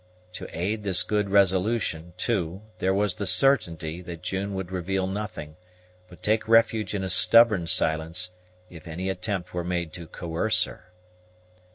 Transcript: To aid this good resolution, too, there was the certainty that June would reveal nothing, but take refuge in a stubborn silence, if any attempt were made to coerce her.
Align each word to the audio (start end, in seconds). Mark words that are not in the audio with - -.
To 0.33 0.47
aid 0.51 0.81
this 0.81 1.03
good 1.03 1.29
resolution, 1.29 2.13
too, 2.17 2.63
there 2.79 2.91
was 2.91 3.13
the 3.13 3.27
certainty 3.27 4.01
that 4.01 4.23
June 4.23 4.55
would 4.55 4.71
reveal 4.71 5.05
nothing, 5.05 5.57
but 6.09 6.23
take 6.23 6.47
refuge 6.47 6.95
in 6.95 7.03
a 7.03 7.07
stubborn 7.09 7.67
silence, 7.67 8.31
if 8.67 8.87
any 8.87 9.09
attempt 9.11 9.53
were 9.53 9.63
made 9.63 9.93
to 9.93 10.07
coerce 10.07 10.63
her. 10.63 10.89